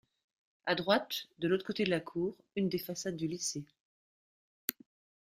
A 0.65 0.73
droite, 0.73 1.27
de 1.37 1.47
l’autre 1.47 1.63
côté 1.63 1.83
de 1.83 1.91
la 1.91 1.99
cour, 1.99 2.35
une 2.55 2.69
des 2.69 2.79
façades 2.79 3.15
du 3.17 3.27
lycée. 3.27 3.65